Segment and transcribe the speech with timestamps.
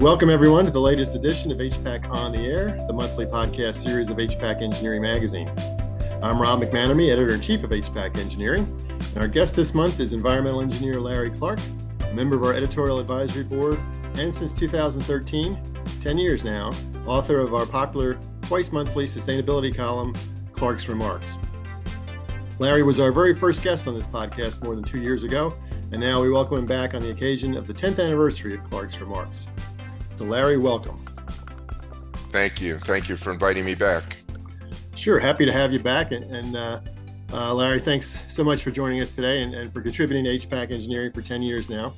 [0.00, 4.08] Welcome, everyone, to the latest edition of HPAC On the Air, the monthly podcast series
[4.08, 5.46] of HPAC Engineering Magazine.
[6.22, 8.64] I'm Rob McManamy, editor in chief of HPAC Engineering,
[9.14, 11.58] and our guest this month is environmental engineer Larry Clark,
[12.08, 13.78] a member of our editorial advisory board,
[14.14, 15.58] and since 2013,
[16.00, 16.72] 10 years now,
[17.04, 20.14] author of our popular twice monthly sustainability column,
[20.54, 21.38] Clark's Remarks.
[22.58, 25.54] Larry was our very first guest on this podcast more than two years ago,
[25.92, 28.98] and now we welcome him back on the occasion of the 10th anniversary of Clark's
[28.98, 29.46] Remarks.
[30.20, 31.02] So, Larry, welcome.
[32.28, 32.78] Thank you.
[32.80, 34.18] Thank you for inviting me back.
[34.94, 35.18] Sure.
[35.18, 36.12] Happy to have you back.
[36.12, 36.80] And, and uh,
[37.32, 40.72] uh, Larry, thanks so much for joining us today and, and, for contributing to HPAC
[40.72, 41.94] engineering for 10 years now.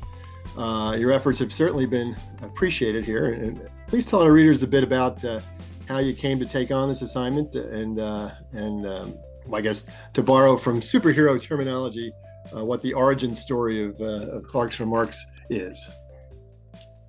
[0.57, 3.33] Uh, your efforts have certainly been appreciated here.
[3.33, 5.41] And please tell our readers a bit about uh,
[5.89, 9.19] how you came to take on this assignment and, uh, and um,
[9.53, 12.13] I guess to borrow from superhero terminology,
[12.57, 15.91] uh, what the origin story of, of Clark's remarks is.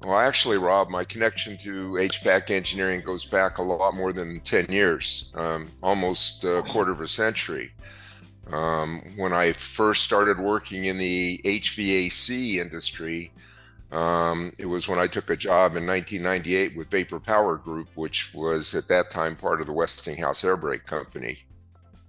[0.03, 4.65] Well, actually, Rob, my connection to HPAC engineering goes back a lot more than 10
[4.67, 7.71] years, um, almost a quarter of a century.
[8.51, 13.31] Um, when I first started working in the HVAC industry,
[13.93, 18.33] um, it was when I took a job in 1998 with Vapor Power Group, which
[18.33, 21.37] was at that time part of the Westinghouse Air Brake Company.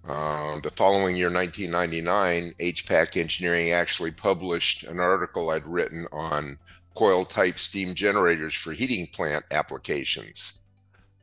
[0.04, 6.58] Uh, the following year, 1999, HPAC Engineering actually published an article I'd written on
[6.94, 10.60] coil type steam generators for heating plant applications.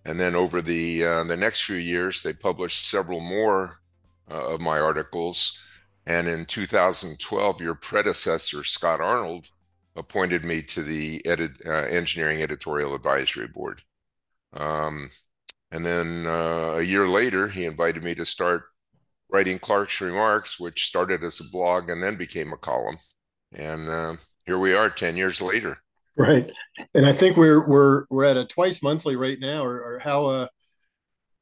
[0.05, 3.80] And then over the uh, the next few years, they published several more
[4.30, 5.59] uh, of my articles.
[6.05, 9.49] And in 2012, your predecessor, Scott Arnold,
[9.95, 13.81] appointed me to the edit, uh, engineering editorial advisory board.
[14.53, 15.09] Um,
[15.72, 18.64] and then uh, a year later, he invited me to start
[19.31, 22.97] writing Clark's Remarks, which started as a blog and then became a column.
[23.53, 24.16] And uh,
[24.52, 25.77] here we are 10 years later
[26.17, 26.52] right
[26.94, 30.26] and i think we're we're we're at a twice monthly right now or, or how
[30.26, 30.48] uh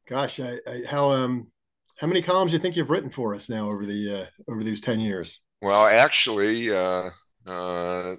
[0.07, 1.47] gosh I, I, how um
[1.97, 4.63] how many columns do you think you've written for us now over the uh, over
[4.63, 7.09] these 10 years well actually uh
[7.47, 8.15] uh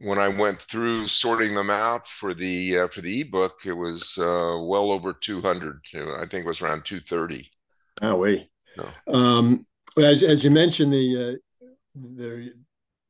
[0.00, 4.18] when I went through sorting them out for the uh, for the ebook, it was
[4.18, 5.80] uh, well over 200.
[5.94, 7.48] I think it was around 230.
[8.02, 8.48] Oh wait.
[8.76, 8.88] No.
[9.06, 9.66] Um,
[9.96, 12.52] as as you mentioned, the uh, the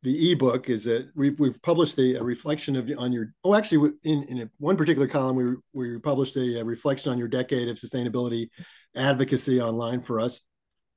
[0.05, 3.91] the ebook is that we've, we've published a, a, reflection of on your oh actually
[4.05, 7.79] in, in one particular column we, we published a, a, reflection on your decade of
[7.79, 8.49] sustainability
[8.95, 10.43] advocacy online for us.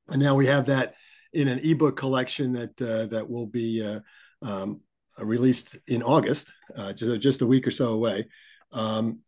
[0.10, 0.96] And now we have that
[1.32, 4.02] in an ebook collection that uh, that will be uh,
[4.46, 4.82] um,
[5.20, 8.28] released in august uh, just, just a week or so away.
[8.74, 9.20] Um,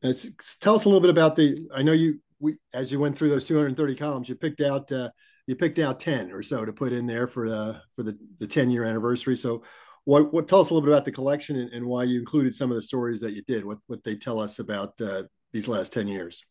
[0.59, 3.29] tell us a little bit about the i know you we as you went through
[3.29, 5.09] those 230 columns you picked out uh,
[5.49, 8.45] you picked out 10 or so to put in there for the for the, the
[8.45, 9.35] 10 year anniversary.
[9.35, 9.63] So
[10.05, 12.53] what, what tell us a little bit about the collection and, and, why you included
[12.53, 13.65] some of the stories that you did.
[13.65, 16.45] What what they tell us about uh, these last 10 years.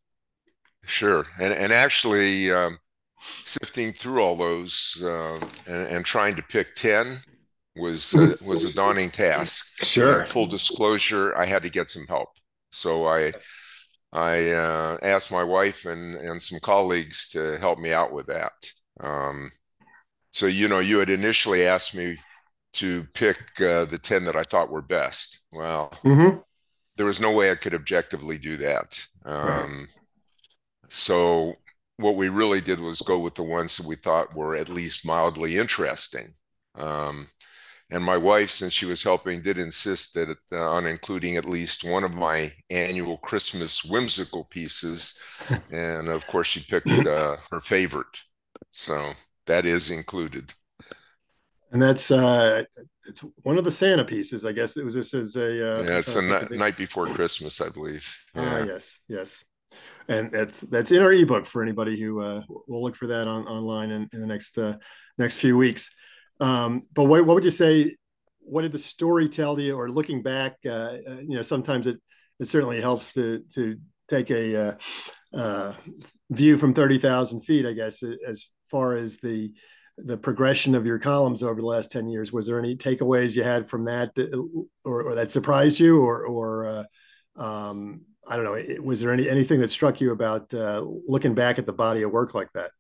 [0.83, 1.25] Sure.
[1.41, 2.79] And, and actually um,
[3.45, 5.39] sifting through all those uh,
[5.69, 7.19] and, and, trying to pick 10
[7.77, 9.85] was uh, was a daunting task.
[9.85, 10.21] Sure.
[10.21, 12.31] And full disclosure i had to get some help.
[12.73, 13.31] So i
[14.13, 18.53] I uh, asked my wife and, and some colleagues to help me out with that.
[19.01, 19.51] Um,
[20.31, 22.17] so, you know, you had initially asked me
[22.75, 25.45] to pick uh, the 10 that I thought were best.
[25.53, 26.39] Well, mm-hmm.
[26.97, 29.07] there was no way I could objectively do that.
[29.25, 29.99] Um, right.
[30.89, 31.55] So,
[31.97, 35.05] what we really did was go with the ones that we thought were at least
[35.05, 36.35] mildly interesting.
[36.77, 37.27] Um,
[37.91, 41.85] and my wife, since she was helping, did insist that uh, on including at least
[41.85, 45.19] one of my annual Christmas whimsical pieces,
[45.73, 48.23] and of course, she picked uh, her favorite.
[48.71, 49.13] So
[49.47, 50.55] that is included.
[51.71, 52.65] And that's uh,
[53.07, 54.77] it's one of the Santa pieces, I guess.
[54.77, 58.17] It was this as a uh, yeah, it's the night, night before Christmas, I believe.
[58.35, 58.59] Ah, yeah.
[58.63, 59.45] Ah, yes, yes,
[60.09, 63.47] and that's that's in our ebook for anybody who uh, will look for that on
[63.47, 64.77] online in, in the next uh,
[65.19, 65.91] next few weeks.
[66.41, 67.97] Um, but what, what would you say?
[68.41, 69.77] What did the story tell you?
[69.77, 70.71] Or looking back, uh,
[71.07, 72.01] uh, you know, sometimes it
[72.41, 73.77] it certainly helps to to
[74.09, 74.75] take a uh,
[75.35, 75.75] uh,
[76.31, 77.67] view from thirty thousand feet.
[77.67, 79.53] I guess as far as the
[79.97, 82.33] the progression of your columns over the last 10 years.
[82.33, 84.17] Was there any takeaways you had from that
[84.85, 86.87] or, or that surprised you or or
[87.37, 91.35] uh, um, i don't know was there any anything that struck you about uh, looking
[91.35, 92.71] back at the body of work like that?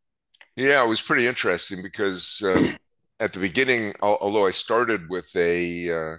[0.54, 2.76] Yeah it was pretty interesting because um,
[3.20, 6.16] at the beginning, although I started with a, uh,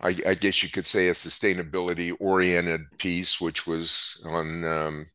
[0.00, 5.06] I, I guess you could say a sustainability oriented piece, which was on um,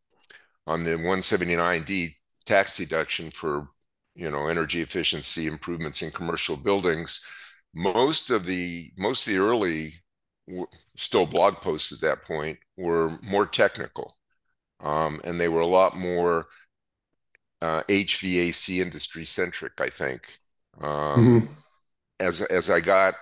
[0.65, 2.09] on the 179D
[2.45, 3.69] tax deduction for
[4.15, 7.25] you know energy efficiency improvements in commercial buildings.
[7.73, 9.93] Most of the most of the early
[10.95, 14.17] still blog posts at that point, were more technical,
[14.81, 16.47] um, and they were a lot more
[17.61, 19.73] uh, HVAC industry centric.
[19.79, 20.39] I think
[20.81, 21.53] um, mm-hmm.
[22.19, 23.15] as as I got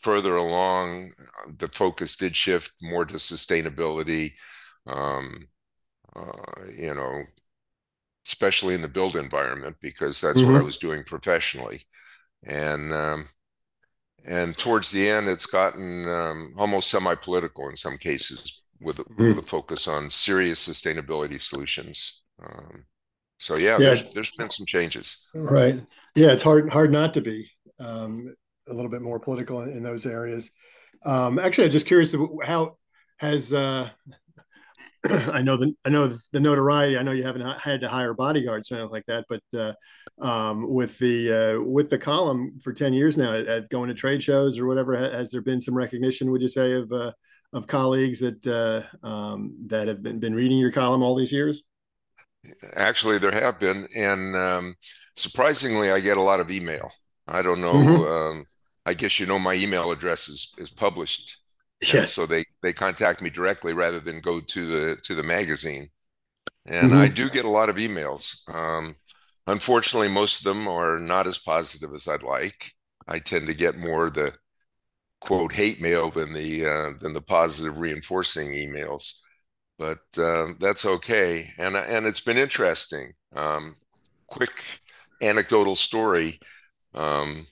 [0.00, 1.12] further along,
[1.58, 4.32] the focus did shift more to sustainability.
[4.86, 5.48] Um,
[6.14, 7.22] uh, you know,
[8.26, 10.46] especially in the build environment, because that's mm-hmm.
[10.46, 10.66] what I mm-hmm.
[10.66, 11.82] was doing professionally.
[12.46, 13.26] And um,
[14.26, 19.28] and towards the end, it's gotten um, almost semi-political in some cases, with, mm-hmm.
[19.28, 22.22] with a focus on serious sustainability solutions.
[22.42, 22.84] Um,
[23.38, 25.28] so yeah, yeah, There's, there's been some changes.
[25.34, 25.80] Right.
[26.14, 28.34] Yeah, it's hard hard not to be um,
[28.68, 30.50] a little bit more political in, in those areas.
[31.04, 32.78] Um, actually, I'm just curious how
[33.18, 33.90] has uh,
[35.32, 36.96] I know the I know the notoriety.
[36.96, 39.74] I know you haven't had to hire bodyguards or anything like that, but uh,
[40.24, 44.22] um, with the uh, with the column for ten years now, at, going to trade
[44.22, 46.30] shows or whatever, has there been some recognition?
[46.30, 47.12] Would you say of uh,
[47.52, 51.62] of colleagues that uh, um, that have been been reading your column all these years?
[52.74, 54.74] Actually, there have been, and um,
[55.14, 56.90] surprisingly, I get a lot of email.
[57.28, 57.74] I don't know.
[57.74, 58.38] Mm-hmm.
[58.38, 58.44] Um,
[58.86, 61.38] I guess you know my email address is is published
[61.92, 62.12] Yes.
[62.12, 65.90] so they they contact me directly rather than go to the to the magazine.
[66.66, 67.00] And mm-hmm.
[67.00, 68.48] I do get a lot of emails.
[68.52, 68.96] Um,
[69.46, 72.72] unfortunately, most of them are not as positive as I'd like.
[73.06, 74.32] I tend to get more the
[75.20, 79.20] quote hate mail than the uh, than the positive reinforcing emails,
[79.78, 81.50] but uh, that's okay.
[81.58, 83.12] And and it's been interesting.
[83.34, 83.76] Um,
[84.26, 84.80] quick
[85.22, 86.38] anecdotal story.
[86.94, 87.46] Um,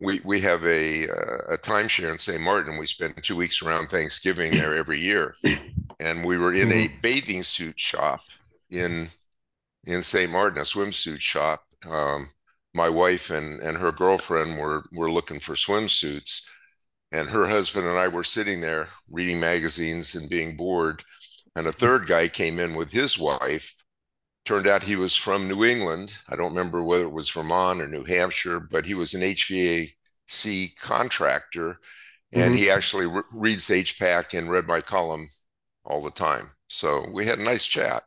[0.00, 2.40] we we have a a timeshare in St.
[2.40, 2.78] Martin.
[2.78, 5.34] We spend two weeks around Thanksgiving there every year,
[6.00, 7.00] and we were in a mm-hmm.
[7.02, 8.20] bathing suit shop
[8.70, 9.08] in
[9.84, 10.30] in St.
[10.30, 11.60] Martin, a swimsuit shop.
[11.88, 12.30] Um,
[12.74, 16.42] my wife and and her girlfriend were were looking for swimsuits,
[17.12, 21.04] and her husband and I were sitting there reading magazines and being bored.
[21.56, 23.79] And a third guy came in with his wife.
[24.50, 26.18] Turned out he was from New England.
[26.28, 30.74] I don't remember whether it was Vermont or New Hampshire, but he was an HVAC
[30.76, 31.78] contractor.
[32.32, 32.54] And mm-hmm.
[32.54, 35.28] he actually re- reads HPAC and read my column
[35.84, 36.50] all the time.
[36.66, 38.02] So we had a nice chat.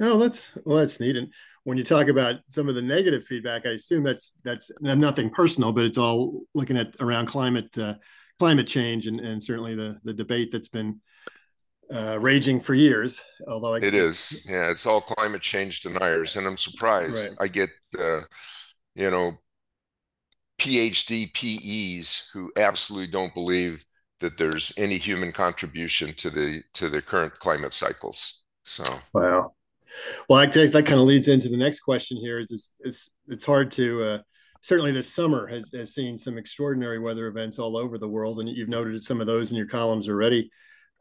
[0.00, 1.16] Oh, that's well, that's neat.
[1.16, 1.32] And
[1.64, 5.72] when you talk about some of the negative feedback, I assume that's that's nothing personal,
[5.72, 7.94] but it's all looking at around climate uh,
[8.38, 11.00] climate change and, and certainly the the debate that's been
[11.92, 13.22] uh, raging for years.
[13.48, 17.38] Although I it is, yeah, it's all climate change deniers, and I'm surprised.
[17.38, 17.44] Right.
[17.44, 18.20] I get, uh,
[18.94, 19.38] you know,
[20.58, 23.84] PhD PEs who absolutely don't believe
[24.20, 28.42] that there's any human contribution to the to the current climate cycles.
[28.64, 29.54] So wow.
[30.28, 32.38] Well, I think that kind of leads into the next question here.
[32.38, 34.18] Is it's it's, it's hard to uh,
[34.60, 38.48] certainly this summer has, has seen some extraordinary weather events all over the world, and
[38.48, 40.50] you've noted some of those in your columns already.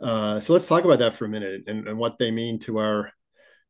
[0.02, 2.78] Uh, so let's talk about that for a minute and, and what they mean to
[2.78, 3.12] our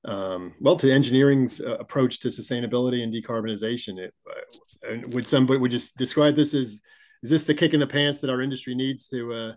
[0.06, 3.98] um, well to engineering's uh, approach to sustainability and decarbonization.
[3.98, 6.82] It, uh, would somebody would just describe this as
[7.22, 9.54] is this the kick in the pants that our industry needs to uh,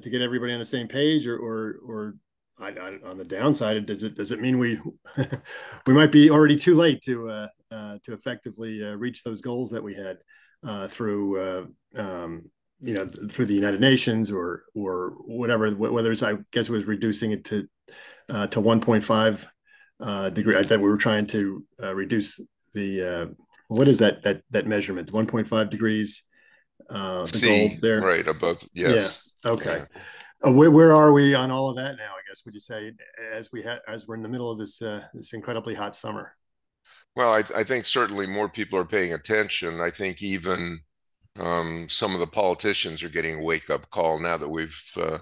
[0.00, 2.16] to get everybody on the same page, or or or
[2.58, 4.80] I, I, on the downside, does it does it mean we
[5.86, 9.70] we might be already too late to uh, uh, to effectively uh, reach those goals
[9.70, 10.18] that we had
[10.66, 11.64] uh, through uh,
[11.96, 12.50] um,
[12.80, 16.86] you know through the United Nations or or whatever whether it's I guess it was
[16.86, 17.68] reducing it to
[18.28, 19.46] uh, to 1.5
[20.00, 20.56] uh, degree.
[20.56, 22.40] I thought we were trying to uh, reduce
[22.72, 23.26] the uh,
[23.68, 25.12] what is that that that measurement?
[25.12, 26.22] 1.5 degrees
[26.90, 28.00] uh, C, there?
[28.00, 29.34] right above yes.
[29.44, 29.78] yeah okay.
[29.78, 30.48] Yeah.
[30.48, 32.92] Uh, where, where are we on all of that now I guess would you say
[33.32, 36.36] as we had as we're in the middle of this uh, this incredibly hot summer?
[37.16, 39.80] Well I, I think certainly more people are paying attention.
[39.80, 40.80] I think even
[41.38, 45.18] um, some of the politicians are getting a wake up call now that we've uh,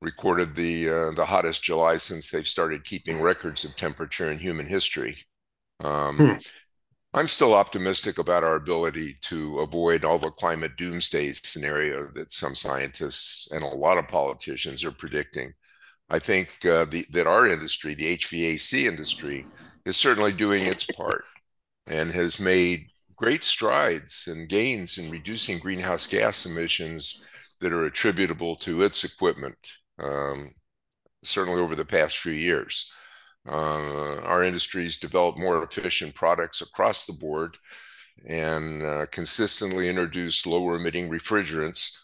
[0.00, 4.66] recorded the uh, the hottest July since they've started keeping records of temperature in human
[4.66, 5.16] history.
[5.80, 6.32] Um, hmm.
[7.14, 12.54] I'm still optimistic about our ability to avoid all the climate doomsday scenario that some
[12.54, 15.52] scientists and a lot of politicians are predicting.
[16.10, 19.46] I think uh, the, that our industry, the HVAC industry,
[19.86, 21.24] is certainly doing its part
[21.86, 22.86] and has made
[23.16, 27.26] great strides and gains in reducing greenhouse gas emissions
[27.60, 29.56] that are attributable to its equipment,
[30.02, 30.52] um,
[31.24, 32.90] certainly over the past few years.
[33.48, 37.56] Uh, our industries developed more efficient products across the board
[38.28, 41.96] and uh, consistently introduced lower emitting refrigerants.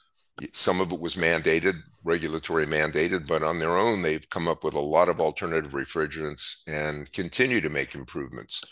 [0.52, 4.75] Some of it was mandated, regulatory mandated, but on their own, they've come up with
[4.75, 8.62] a lot of alternative refrigerants and continue to make improvements.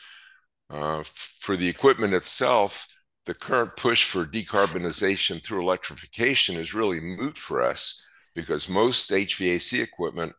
[0.70, 2.86] Uh, for the equipment itself,
[3.26, 9.82] the current push for decarbonization through electrification is really moot for us because most HVAC
[9.82, 10.32] equipment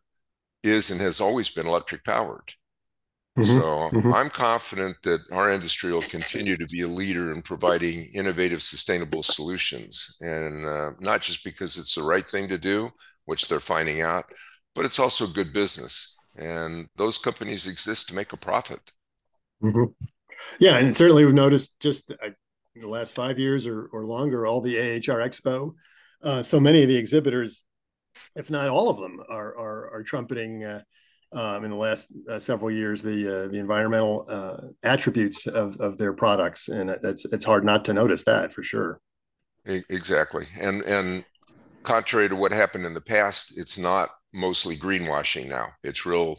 [0.62, 2.54] is and has always been electric powered.
[3.38, 3.58] Mm-hmm.
[3.58, 3.62] So
[3.96, 4.12] mm-hmm.
[4.12, 9.22] I'm confident that our industry will continue to be a leader in providing innovative, sustainable
[9.22, 10.18] solutions.
[10.20, 12.90] And uh, not just because it's the right thing to do,
[13.24, 14.24] which they're finding out,
[14.74, 16.18] but it's also good business.
[16.38, 18.80] And those companies exist to make a profit.
[19.62, 19.84] Mm-hmm.
[20.58, 20.78] Yeah.
[20.78, 22.30] And certainly we've noticed just uh,
[22.74, 25.74] in the last five years or, or longer, all the AHR Expo,
[26.22, 27.62] uh, so many of the exhibitors,
[28.36, 30.64] if not all of them, are, are, are trumpeting.
[30.64, 30.82] Uh,
[31.34, 36.12] um, in the last uh, several years the uh, the environmental attributes of, of their
[36.12, 39.00] products, and it's it's hard not to notice that for sure.
[39.64, 41.24] Exactly, and and
[41.82, 45.68] contrary to what happened in the past, it's not mostly greenwashing now.
[45.82, 46.38] It's real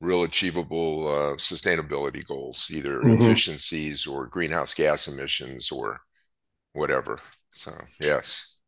[0.00, 3.22] real achievable uh, sustainability goals, either mm-hmm.
[3.22, 6.00] efficiencies or greenhouse gas emissions or
[6.72, 7.18] whatever.
[7.50, 8.58] So yes.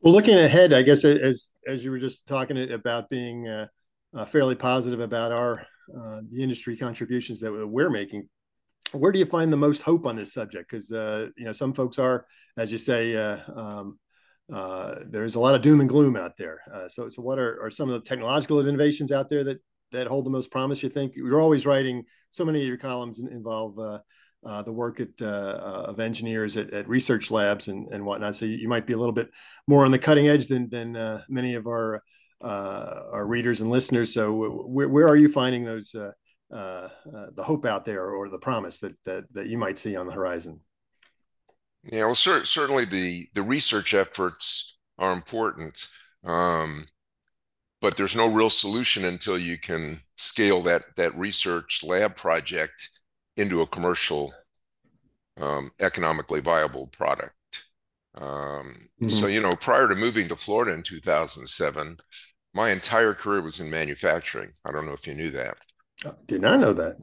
[0.00, 3.66] Well, looking ahead, I guess as as you were just talking about being uh,
[4.14, 8.28] uh, fairly positive about our uh, the industry contributions that we're making.
[8.92, 10.70] Where do you find the most hope on this subject?
[10.70, 13.98] Because uh, you know some folks are, as you say, uh, um,
[14.52, 16.60] uh, there's a lot of doom and gloom out there.
[16.72, 19.58] Uh, so, so what are, are some of the technological innovations out there that
[19.96, 20.82] that hold the most promise?
[20.82, 25.08] You think you're always writing so many of your columns involve uh, the work at,
[25.20, 28.36] uh, of engineers at, at, research labs and, and whatnot.
[28.36, 29.30] So you, might be a little bit
[29.66, 32.02] more on the cutting edge than, than uh, many of our
[32.40, 34.12] uh, our readers and listeners.
[34.12, 34.32] So
[34.66, 36.12] where, where are you finding those uh,
[36.52, 39.96] uh, uh, the hope out there or the promise that, that that you might see
[39.96, 40.60] on the horizon?
[41.84, 45.88] Yeah, well, cer- certainly the the research efforts are important,
[46.24, 46.86] um,
[47.86, 52.90] but there's no real solution until you can scale that that research lab project
[53.36, 54.34] into a commercial,
[55.40, 57.36] um, economically viable product.
[58.16, 59.08] Um, mm-hmm.
[59.08, 61.98] So, you know, prior to moving to Florida in 2007,
[62.52, 64.50] my entire career was in manufacturing.
[64.64, 65.58] I don't know if you knew that.
[66.26, 66.96] did not know that.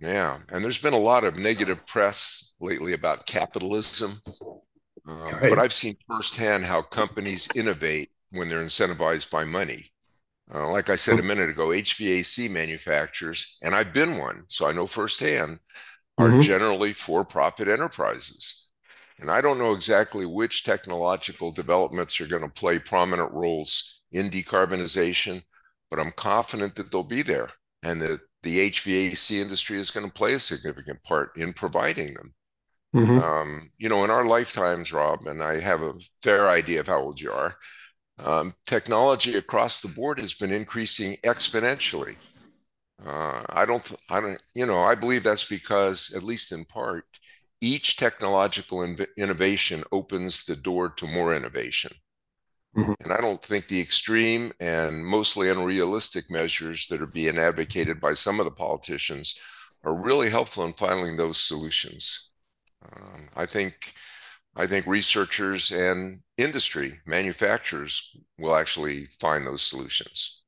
[0.00, 0.38] Yeah.
[0.50, 4.20] And there's been a lot of negative press lately about capitalism.
[5.08, 5.50] Uh, right.
[5.50, 9.92] But I've seen firsthand how companies innovate when they're incentivized by money.
[10.52, 14.72] Uh, like I said a minute ago, HVAC manufacturers, and I've been one, so I
[14.72, 15.58] know firsthand,
[16.18, 16.40] are mm-hmm.
[16.40, 18.70] generally for profit enterprises.
[19.18, 24.30] And I don't know exactly which technological developments are going to play prominent roles in
[24.30, 25.42] decarbonization,
[25.90, 27.50] but I'm confident that they'll be there
[27.82, 32.34] and that the HVAC industry is going to play a significant part in providing them.
[32.94, 33.18] Mm-hmm.
[33.18, 37.00] Um, you know, in our lifetimes, Rob, and I have a fair idea of how
[37.00, 37.56] old you are,
[38.18, 42.16] um, technology across the board has been increasing exponentially.
[43.04, 47.04] Uh, I don't, I don't, you know, I believe that's because, at least in part,
[47.60, 51.92] each technological in- innovation opens the door to more innovation.
[52.76, 52.92] Mm-hmm.
[53.00, 58.12] And I don't think the extreme and mostly unrealistic measures that are being advocated by
[58.12, 59.38] some of the politicians
[59.84, 62.32] are really helpful in finding those solutions.
[62.94, 63.94] Um, I think
[64.56, 70.42] I think researchers and industry, manufacturers, will actually find those solutions.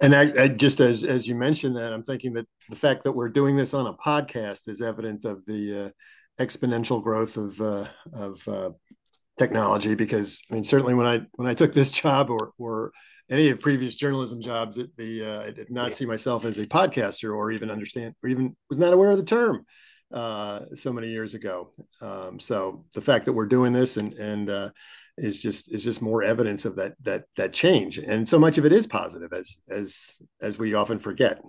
[0.00, 3.12] And I, I, just as as you mentioned that, I'm thinking that the fact that
[3.12, 7.86] we're doing this on a podcast is evident of the uh, exponential growth of uh,
[8.14, 8.70] of uh,
[9.38, 9.94] technology.
[9.94, 12.92] Because I mean, certainly when I when I took this job or or
[13.28, 17.36] any of previous journalism jobs, the uh, I did not see myself as a podcaster
[17.36, 19.66] or even understand or even was not aware of the term
[20.12, 21.72] uh, so many years ago.
[22.02, 24.70] Um, so the fact that we're doing this and and uh,
[25.16, 27.98] is just is just more evidence of that that that change.
[27.98, 31.40] And so much of it is positive as as as we often forget.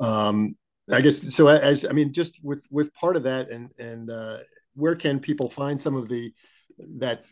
[0.00, 0.56] Um
[0.92, 4.36] i guess so as i mean just with with part of that and and uh
[4.74, 6.30] where can people find some of the
[6.98, 7.24] that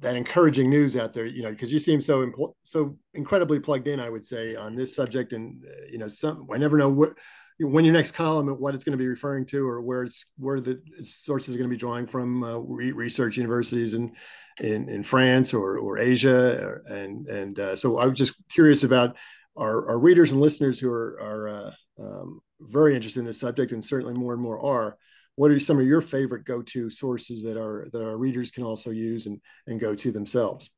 [0.00, 1.26] that encouraging news out there?
[1.26, 4.74] You know because you seem so impl- so incredibly plugged in i would say on
[4.74, 7.10] this subject and uh, you know some i never know what
[7.60, 10.60] when your next column what it's going to be referring to or where it's where
[10.60, 14.12] the sources are going to be drawing from uh, research universities in
[14.60, 19.16] in, in France or or Asia and and uh, so I'm just curious about
[19.56, 23.72] our, our readers and listeners who are are uh, um, very interested in this subject
[23.72, 24.96] and certainly more and more are.
[25.34, 28.90] What are some of your favorite go-to sources that our that our readers can also
[28.90, 30.70] use and and go to themselves?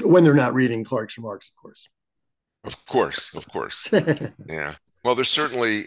[0.00, 1.88] When they're not reading Clark's remarks of course.
[2.64, 3.92] Of course of course.
[4.48, 4.74] Yeah.
[5.04, 5.86] Well there's certainly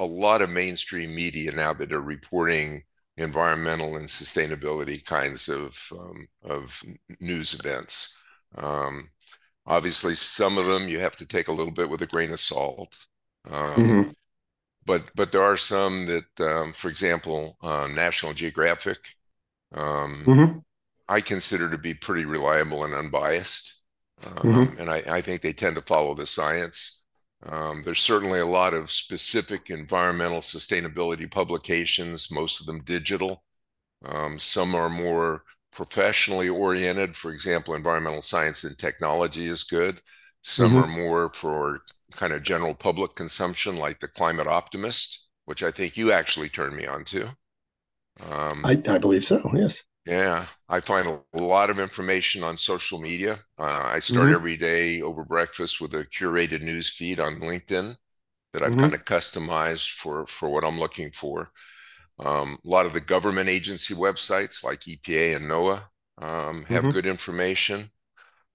[0.00, 2.82] a lot of mainstream media now that are reporting
[3.16, 6.82] environmental and sustainability kinds of um, of
[7.20, 8.20] news events.
[8.56, 9.10] Um,
[9.66, 12.40] obviously, some of them you have to take a little bit with a grain of
[12.40, 13.06] salt.
[13.50, 14.02] Um, mm-hmm.
[14.84, 19.16] But but there are some that, um, for example, uh, National Geographic
[19.72, 20.58] um, mm-hmm.
[21.08, 23.82] I consider to be pretty reliable and unbiased.
[24.24, 24.80] Um, mm-hmm.
[24.80, 26.95] And I, I, think they tend to follow the science.
[27.44, 33.44] Um, there's certainly a lot of specific environmental sustainability publications, most of them digital.
[34.04, 37.14] Um, some are more professionally oriented.
[37.14, 40.00] For example, environmental science and technology is good.
[40.42, 40.84] Some mm-hmm.
[40.84, 45.96] are more for kind of general public consumption, like the Climate Optimist, which I think
[45.96, 47.36] you actually turned me on to.
[48.20, 49.50] Um, I, I believe so.
[49.54, 49.84] Yes.
[50.06, 53.38] Yeah, I find a lot of information on social media.
[53.58, 54.34] Uh, I start mm-hmm.
[54.34, 57.96] every day over breakfast with a curated news feed on LinkedIn
[58.52, 58.80] that I've mm-hmm.
[58.80, 61.48] kind of customized for for what I'm looking for.
[62.20, 65.82] Um, a lot of the government agency websites like EPA and NOAA
[66.22, 66.90] um, have mm-hmm.
[66.90, 67.90] good information,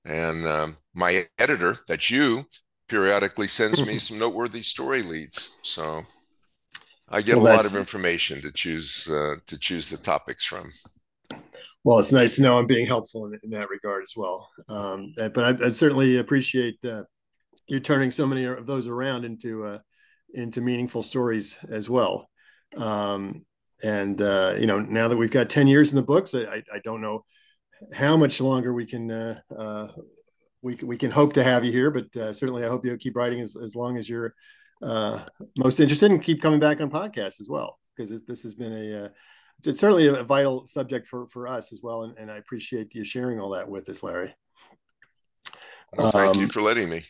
[0.05, 2.46] and um, my editor, that's you,
[2.88, 5.60] periodically sends me some noteworthy story leads.
[5.63, 6.05] So
[7.10, 10.72] I get well, a lot of information to choose uh, to choose the topics from
[11.83, 14.50] well, it's nice to know I'm being helpful in, in that regard as well.
[14.69, 17.03] Um, but I, would certainly appreciate uh,
[17.67, 19.79] you turning so many of those around into uh,
[20.33, 22.29] into meaningful stories as well.
[22.77, 23.45] Um,
[23.83, 26.79] and uh, you know, now that we've got ten years in the books, I, I
[26.83, 27.25] don't know
[27.93, 29.88] how much longer we can uh, uh,
[30.61, 31.89] we we can hope to have you here.
[31.89, 34.35] But uh, certainly, I hope you'll keep writing as as long as you're
[35.57, 39.11] most interested, and keep coming back on podcasts as well, because this has been a
[39.67, 43.03] it's certainly a vital subject for for us as well, and, and I appreciate you
[43.03, 44.33] sharing all that with us, Larry.
[45.97, 47.03] Well, thank um, you for letting me.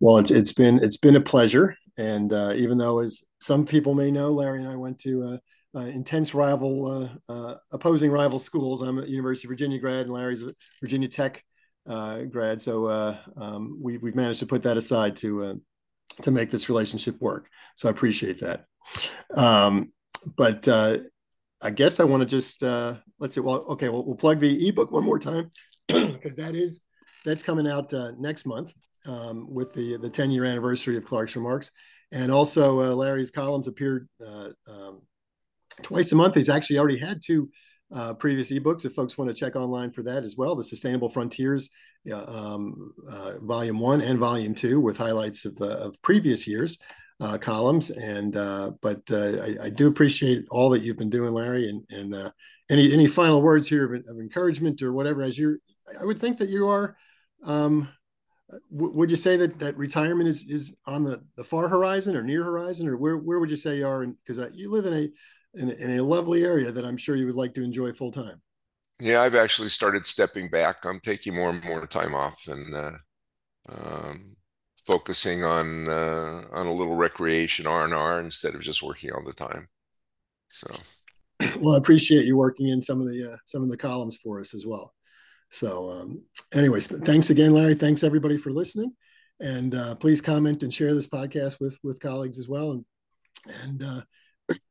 [0.00, 3.94] Well, it's it's been it's been a pleasure, and uh, even though as some people
[3.94, 8.38] may know, Larry and I went to uh, uh, intense rival, uh, uh, opposing rival
[8.38, 8.82] schools.
[8.82, 11.44] I'm a University of Virginia grad, and Larry's a Virginia Tech
[11.86, 12.62] uh, grad.
[12.62, 12.88] So
[13.36, 15.60] um, we we've managed to put that aside to
[16.22, 17.48] to make this relationship work.
[17.74, 18.64] So I appreciate that.
[19.34, 19.92] Um,
[20.36, 20.66] but
[21.60, 23.40] I guess I want to just uh, let's see.
[23.40, 25.50] Well, okay, we'll, we'll plug the ebook one more time
[25.88, 26.82] because that is
[27.24, 28.72] that's coming out uh, next month
[29.06, 31.70] um, with the the 10 year anniversary of Clark's remarks,
[32.12, 35.02] and also uh, Larry's columns appeared uh, um,
[35.82, 36.36] twice a month.
[36.36, 37.50] He's actually already had two
[37.94, 38.84] uh, previous ebooks.
[38.84, 41.70] If folks want to check online for that as well, the Sustainable Frontiers,
[42.14, 46.78] um, uh, Volume One and Volume Two, with highlights of of previous years
[47.20, 47.90] uh, columns.
[47.90, 51.68] And uh, but uh, I, I, do appreciate all that you've been doing, Larry.
[51.68, 52.30] And and uh,
[52.70, 55.22] any any final words here of, of, encouragement or whatever?
[55.22, 55.58] As you're,
[56.00, 56.96] I would think that you are.
[57.44, 57.88] Um,
[58.72, 62.22] w- would you say that that retirement is is on the, the far horizon or
[62.22, 64.06] near horizon, or where where would you say you are?
[64.06, 67.16] Because uh, you live in a, in a in a lovely area that I'm sure
[67.16, 68.40] you would like to enjoy full time.
[69.00, 70.78] Yeah, I've actually started stepping back.
[70.84, 72.90] I'm taking more and more time off, and uh,
[73.68, 74.36] um,
[74.88, 79.22] focusing on uh, on a little recreation R and R instead of just working all
[79.22, 79.68] the time.
[80.48, 80.66] So,
[81.60, 84.40] well, I appreciate you working in some of the uh, some of the columns for
[84.40, 84.94] us as well.
[85.50, 86.22] So, um,
[86.54, 87.74] anyways, th- thanks again, Larry.
[87.74, 88.94] Thanks everybody for listening,
[89.40, 92.72] and uh, please comment and share this podcast with with colleagues as well.
[92.72, 92.84] And
[93.62, 94.00] and uh,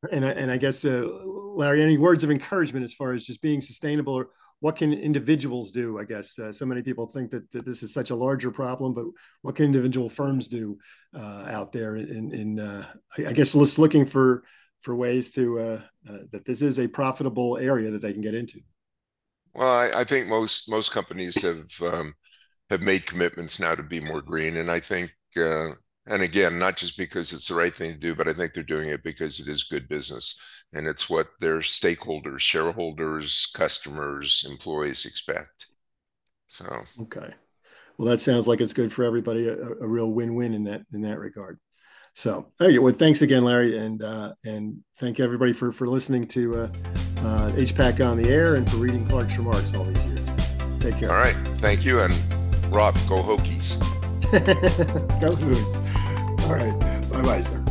[0.12, 1.08] and and I guess uh,
[1.56, 5.72] Larry, any words of encouragement as far as just being sustainable or what can individuals
[5.72, 6.00] do?
[6.00, 8.94] I guess uh, so many people think that, that this is such a larger problem,
[8.94, 9.06] but
[9.42, 10.78] what can individual firms do
[11.16, 11.96] uh, out there?
[11.96, 12.86] In, in uh,
[13.18, 14.44] I guess just looking for
[14.80, 18.36] for ways to uh, uh, that this is a profitable area that they can get
[18.36, 18.60] into.
[19.54, 22.14] Well, I, I think most most companies have um,
[22.70, 25.70] have made commitments now to be more green, and I think uh,
[26.10, 28.64] and again, not just because it's the right thing to do, but I think they're
[28.64, 30.42] doing it because it is good business
[30.74, 35.68] and it's what their stakeholders, shareholders, customers, employees expect.
[36.48, 36.66] So
[37.02, 37.34] okay,
[37.98, 41.02] well, that sounds like it's good for everybody, a, a real win-win in that in
[41.02, 41.60] that regard.
[42.14, 46.56] So, okay, well, thanks again, Larry, and uh, and thank everybody for for listening to
[46.56, 46.70] uh,
[47.20, 50.30] uh, HPAC on the air and for reading Clark's remarks all these years.
[50.80, 51.12] Take care.
[51.12, 52.14] All right, thank you, and
[52.74, 53.97] Rob, go Hokies.
[55.22, 55.74] go Hoos.
[56.46, 57.64] All right, bye bye, sir.